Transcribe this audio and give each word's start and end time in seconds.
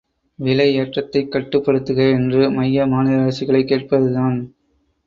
விலை 0.39 0.75
ஏற்றத்தைக் 0.75 1.29
கட்டுப்படுத்துக 1.31 2.09
என்று 2.11 2.51
மைய 2.51 2.87
மாநில 2.87 3.21
அரசுகளைக் 3.21 3.67
கேட்பதுதான்! 3.67 4.39